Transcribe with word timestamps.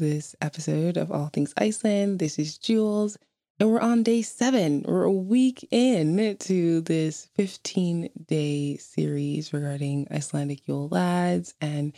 this 0.00 0.34
episode 0.40 0.96
of 0.96 1.12
All 1.12 1.28
Things 1.28 1.52
Iceland. 1.58 2.18
This 2.18 2.38
is 2.38 2.56
Jules, 2.56 3.18
and 3.58 3.70
we're 3.70 3.80
on 3.80 4.02
day 4.02 4.22
seven. 4.22 4.82
We're 4.88 5.04
a 5.04 5.12
week 5.12 5.68
in 5.70 6.38
to 6.38 6.80
this 6.80 7.28
15 7.36 8.08
day 8.26 8.78
series 8.78 9.52
regarding 9.52 10.08
Icelandic 10.10 10.66
Yule 10.66 10.88
Lads 10.88 11.54
and 11.60 11.92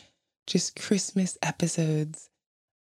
just 0.48 0.74
Christmas 0.74 1.38
episodes. 1.42 2.28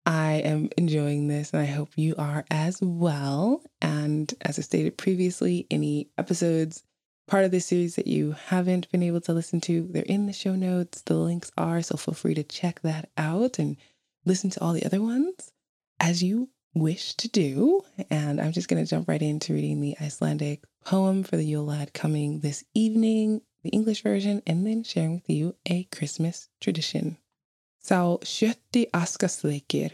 I 0.05 0.35
am 0.35 0.69
enjoying 0.77 1.27
this, 1.27 1.51
and 1.51 1.61
I 1.61 1.65
hope 1.65 1.89
you 1.97 2.15
are 2.17 2.45
as 2.49 2.81
well. 2.81 3.61
And 3.81 4.33
as 4.41 4.57
I 4.57 4.61
stated 4.61 4.97
previously, 4.97 5.67
any 5.69 6.11
episodes 6.17 6.83
part 7.27 7.43
of 7.43 7.51
this 7.51 7.65
series 7.65 7.97
that 7.97 8.07
you 8.07 8.35
haven't 8.47 8.89
been 8.91 9.03
able 9.03 9.21
to 9.21 9.33
listen 9.33 9.59
to, 9.61 9.87
they're 9.91 10.03
in 10.03 10.27
the 10.27 10.33
show 10.33 10.55
notes. 10.55 11.01
The 11.01 11.15
links 11.15 11.51
are, 11.57 11.81
so 11.81 11.97
feel 11.97 12.13
free 12.13 12.35
to 12.35 12.43
check 12.43 12.79
that 12.83 13.09
out 13.17 13.59
and 13.59 13.75
listen 14.25 14.49
to 14.51 14.61
all 14.61 14.73
the 14.73 14.85
other 14.85 15.01
ones 15.01 15.51
as 15.99 16.23
you 16.23 16.49
wish 16.73 17.13
to 17.15 17.27
do. 17.27 17.81
And 18.09 18.39
I'm 18.39 18.51
just 18.51 18.67
going 18.67 18.83
to 18.83 18.89
jump 18.89 19.07
right 19.07 19.21
into 19.21 19.53
reading 19.53 19.81
the 19.81 19.97
Icelandic 19.99 20.63
poem 20.85 21.23
for 21.23 21.37
the 21.37 21.43
Yule 21.43 21.65
Lad 21.65 21.93
coming 21.93 22.39
this 22.39 22.63
evening, 22.73 23.41
the 23.63 23.69
English 23.69 24.03
version, 24.03 24.41
and 24.47 24.65
then 24.65 24.83
sharing 24.83 25.13
with 25.15 25.29
you 25.29 25.55
a 25.65 25.83
Christmas 25.85 26.49
tradition. 26.61 27.17
Sá 27.83 28.19
sjötti 28.23 28.89
askasleikir 28.93 29.91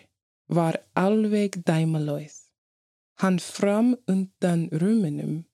var 0.49 0.77
alveg 0.95 1.63
dæmalaus. 1.63 2.49
Hann 3.19 3.39
fram 3.39 3.95
undan 4.07 4.69
ruminum 4.71 5.45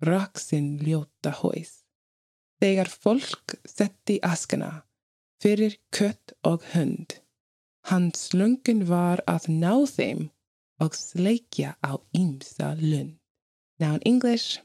rak 0.00 0.38
sinn 0.38 0.78
ljóta 0.78 1.32
hóis. 1.40 1.82
Þegar 2.60 2.88
fólk 2.88 3.56
setti 3.66 4.18
askana 4.22 4.84
fyrir 5.40 5.76
kött 5.92 6.34
og 6.44 6.64
hund, 6.72 7.20
hans 7.84 8.30
löngun 8.32 8.84
var 8.86 9.22
að 9.26 9.48
ná 9.48 9.72
þeim 9.86 10.30
og 10.80 10.96
sleikja 10.96 11.76
á 11.84 12.00
ýmsa 12.16 12.74
lund. 12.80 13.18
Now 13.78 13.94
in 13.94 14.02
English, 14.02 14.58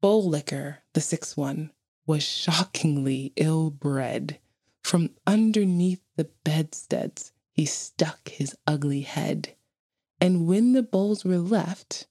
Bowl 0.00 0.28
Licker, 0.28 0.82
the 0.92 1.00
sixth 1.00 1.36
one, 1.36 1.70
was 2.06 2.22
shockingly 2.22 3.32
ill-bred. 3.36 4.38
From 4.82 5.10
underneath 5.26 6.02
the 6.16 6.30
bedsteads, 6.44 7.32
he 7.52 7.66
stuck 7.66 8.28
his 8.28 8.56
ugly 8.66 9.00
head. 9.02 9.56
And 10.20 10.46
when 10.46 10.72
the 10.72 10.82
bowls 10.82 11.24
were 11.24 11.38
left 11.38 12.06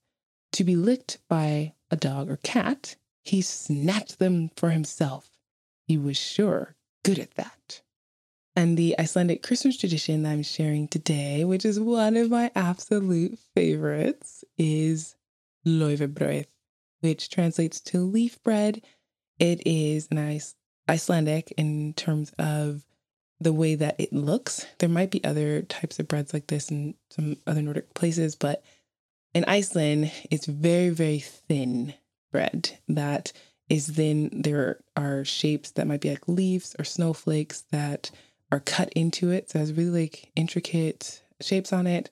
to 0.52 0.64
be 0.64 0.76
licked 0.76 1.18
by 1.28 1.74
a 1.90 1.96
dog 1.96 2.30
or 2.30 2.36
cat, 2.38 2.96
he 3.22 3.42
snatched 3.42 4.18
them 4.18 4.50
for 4.56 4.70
himself. 4.70 5.30
He 5.86 5.96
was 5.96 6.16
sure 6.16 6.76
good 7.02 7.18
at 7.18 7.34
that. 7.34 7.82
And 8.56 8.78
the 8.78 8.98
Icelandic 8.98 9.42
Christmas 9.42 9.76
tradition 9.76 10.22
that 10.22 10.30
I'm 10.30 10.42
sharing 10.42 10.88
today, 10.88 11.44
which 11.44 11.66
is 11.66 11.78
one 11.78 12.16
of 12.16 12.30
my 12.30 12.50
absolute 12.56 13.38
favorites, 13.54 14.44
is 14.56 15.14
Laufabrauð, 15.66 16.46
which 17.00 17.28
translates 17.28 17.80
to 17.82 17.98
leaf 18.00 18.42
bread. 18.42 18.80
It 19.38 19.60
is 19.66 20.08
an 20.10 20.40
Icelandic 20.88 21.52
in 21.58 21.92
terms 21.92 22.32
of 22.38 22.86
the 23.38 23.52
way 23.52 23.74
that 23.74 23.96
it 24.00 24.14
looks. 24.14 24.64
There 24.78 24.88
might 24.88 25.10
be 25.10 25.22
other 25.22 25.60
types 25.60 25.98
of 25.98 26.08
breads 26.08 26.32
like 26.32 26.46
this 26.46 26.70
in 26.70 26.94
some 27.10 27.36
other 27.46 27.60
Nordic 27.60 27.92
places, 27.92 28.34
but 28.34 28.64
in 29.34 29.44
Iceland, 29.44 30.10
it's 30.30 30.46
very, 30.46 30.88
very 30.88 31.18
thin 31.18 31.92
bread 32.32 32.78
that 32.88 33.34
is 33.68 33.88
then 33.88 34.30
there 34.32 34.80
are 34.96 35.24
shapes 35.24 35.72
that 35.72 35.86
might 35.86 36.00
be 36.00 36.08
like 36.08 36.26
leaves 36.26 36.74
or 36.78 36.84
snowflakes 36.84 37.64
that 37.70 38.10
are 38.50 38.60
cut 38.60 38.92
into 38.94 39.30
it. 39.30 39.50
So 39.50 39.58
it 39.58 39.60
has 39.60 39.72
really 39.72 40.02
like 40.02 40.30
intricate 40.36 41.22
shapes 41.40 41.72
on 41.72 41.86
it. 41.86 42.10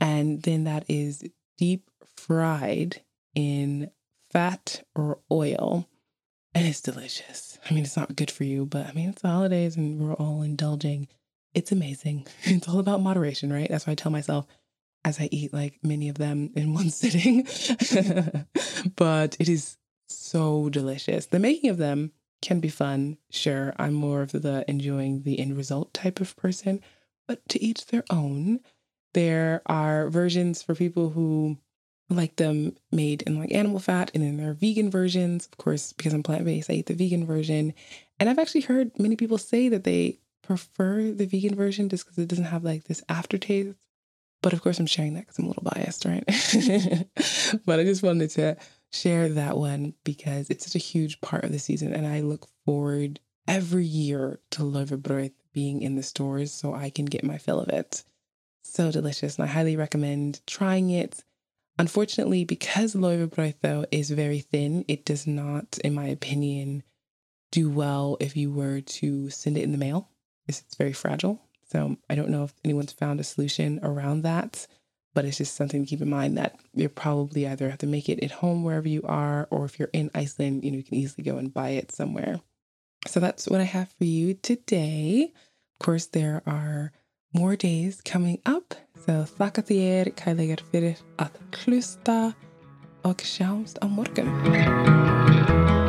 And 0.00 0.42
then 0.42 0.64
that 0.64 0.84
is 0.88 1.24
deep 1.58 1.90
fried 2.16 3.02
in 3.34 3.90
fat 4.32 4.82
or 4.94 5.18
oil. 5.30 5.88
And 6.54 6.66
it's 6.66 6.80
delicious. 6.80 7.58
I 7.68 7.74
mean, 7.74 7.84
it's 7.84 7.96
not 7.96 8.16
good 8.16 8.30
for 8.30 8.44
you, 8.44 8.64
but 8.64 8.86
I 8.86 8.92
mean, 8.92 9.10
it's 9.10 9.22
the 9.22 9.28
holidays 9.28 9.76
and 9.76 10.00
we're 10.00 10.14
all 10.14 10.42
indulging. 10.42 11.08
It's 11.52 11.72
amazing. 11.72 12.26
It's 12.44 12.68
all 12.68 12.78
about 12.78 13.02
moderation, 13.02 13.52
right? 13.52 13.68
That's 13.68 13.86
why 13.86 13.92
I 13.92 13.96
tell 13.96 14.12
myself 14.12 14.46
as 15.04 15.20
I 15.20 15.28
eat 15.30 15.52
like 15.52 15.78
many 15.82 16.08
of 16.08 16.18
them 16.18 16.50
in 16.54 16.74
one 16.74 16.90
sitting. 16.90 17.46
but 18.96 19.36
it 19.38 19.48
is 19.48 19.76
so 20.08 20.68
delicious. 20.68 21.26
The 21.26 21.38
making 21.38 21.70
of 21.70 21.78
them 21.78 22.12
can 22.44 22.60
be 22.60 22.68
fun. 22.68 23.18
Sure, 23.30 23.74
I'm 23.78 23.94
more 23.94 24.22
of 24.22 24.32
the 24.32 24.64
enjoying 24.68 25.22
the 25.22 25.40
end 25.40 25.56
result 25.56 25.92
type 25.94 26.20
of 26.20 26.36
person, 26.36 26.80
but 27.26 27.46
to 27.48 27.62
each 27.62 27.86
their 27.86 28.04
own. 28.10 28.60
There 29.14 29.62
are 29.66 30.10
versions 30.10 30.62
for 30.62 30.74
people 30.74 31.10
who 31.10 31.56
like 32.10 32.36
them 32.36 32.76
made 32.92 33.22
in 33.22 33.38
like 33.38 33.52
animal 33.52 33.78
fat 33.78 34.10
and 34.12 34.22
then 34.22 34.36
there 34.36 34.50
are 34.50 34.54
vegan 34.54 34.90
versions. 34.90 35.46
Of 35.46 35.56
course, 35.56 35.92
because 35.92 36.12
I'm 36.12 36.22
plant-based, 36.22 36.68
I 36.68 36.74
eat 36.74 36.86
the 36.86 36.94
vegan 36.94 37.24
version. 37.24 37.74
And 38.18 38.28
I've 38.28 38.38
actually 38.38 38.62
heard 38.62 38.98
many 38.98 39.16
people 39.16 39.38
say 39.38 39.68
that 39.68 39.84
they 39.84 40.18
prefer 40.42 41.12
the 41.12 41.26
vegan 41.26 41.54
version 41.54 41.88
just 41.88 42.04
because 42.04 42.18
it 42.18 42.28
doesn't 42.28 42.44
have 42.44 42.64
like 42.64 42.84
this 42.84 43.02
aftertaste 43.08 43.76
but 44.44 44.52
of 44.52 44.60
course, 44.60 44.78
I'm 44.78 44.84
sharing 44.84 45.14
that 45.14 45.20
because 45.20 45.38
I'm 45.38 45.46
a 45.46 45.48
little 45.48 45.62
biased, 45.62 46.04
right? 46.04 46.22
but 47.64 47.80
I 47.80 47.84
just 47.84 48.02
wanted 48.02 48.28
to 48.32 48.58
share 48.94 49.28
that 49.28 49.56
one 49.56 49.94
because 50.04 50.48
it's 50.50 50.64
such 50.64 50.74
a 50.74 50.78
huge 50.78 51.20
part 51.20 51.44
of 51.44 51.52
the 51.52 51.58
season. 51.58 51.92
And 51.92 52.06
I 52.06 52.20
look 52.20 52.46
forward 52.64 53.20
every 53.46 53.84
year 53.84 54.40
to 54.50 54.62
Laufabrauð 54.62 55.32
being 55.52 55.82
in 55.82 55.96
the 55.96 56.02
stores 56.02 56.52
so 56.52 56.74
I 56.74 56.90
can 56.90 57.04
get 57.04 57.24
my 57.24 57.38
fill 57.38 57.60
of 57.60 57.68
it. 57.68 58.04
So 58.62 58.90
delicious. 58.90 59.36
And 59.36 59.44
I 59.44 59.52
highly 59.52 59.76
recommend 59.76 60.40
trying 60.46 60.90
it. 60.90 61.22
Unfortunately, 61.78 62.44
because 62.44 62.94
Laufabrauð, 62.94 63.56
though, 63.60 63.84
is 63.90 64.10
very 64.10 64.40
thin, 64.40 64.84
it 64.88 65.04
does 65.04 65.26
not, 65.26 65.78
in 65.84 65.94
my 65.94 66.06
opinion, 66.06 66.82
do 67.50 67.68
well 67.68 68.16
if 68.20 68.36
you 68.36 68.52
were 68.52 68.80
to 68.80 69.28
send 69.30 69.58
it 69.58 69.62
in 69.62 69.72
the 69.72 69.78
mail. 69.78 70.08
It's 70.46 70.62
very 70.76 70.92
fragile. 70.92 71.42
So 71.70 71.96
I 72.08 72.14
don't 72.14 72.30
know 72.30 72.44
if 72.44 72.54
anyone's 72.64 72.92
found 72.92 73.20
a 73.20 73.24
solution 73.24 73.80
around 73.82 74.22
that, 74.22 74.66
but 75.14 75.24
it's 75.24 75.38
just 75.38 75.54
something 75.56 75.84
to 75.84 75.88
keep 75.88 76.02
in 76.02 76.10
mind 76.10 76.36
that 76.36 76.56
you 76.74 76.88
probably 76.88 77.46
either 77.46 77.70
have 77.70 77.78
to 77.78 77.86
make 77.86 78.08
it 78.08 78.22
at 78.22 78.30
home 78.30 78.64
wherever 78.64 78.88
you 78.88 79.02
are, 79.04 79.46
or 79.50 79.64
if 79.64 79.78
you're 79.78 79.90
in 79.92 80.10
Iceland, 80.14 80.64
you 80.64 80.72
know, 80.72 80.78
you 80.78 80.82
can 80.82 80.96
easily 80.96 81.24
go 81.24 81.38
and 81.38 81.54
buy 81.54 81.70
it 81.70 81.92
somewhere. 81.92 82.40
So 83.06 83.20
that's 83.20 83.48
what 83.48 83.60
I 83.60 83.64
have 83.64 83.90
for 83.96 84.04
you 84.04 84.34
today. 84.34 85.32
Of 85.80 85.84
course, 85.84 86.06
there 86.06 86.42
are 86.46 86.92
more 87.32 87.56
days 87.56 88.00
coming 88.00 88.40
up. 88.44 88.74
So 89.06 89.26
þakka 89.38 89.64
þér 89.68 90.62
fyrir 90.72 90.96
að 91.18 91.38
hlusta 91.64 92.34
og 93.04 93.18
sjáumst 93.20 93.78
á 93.82 93.86
morgun. 93.86 95.83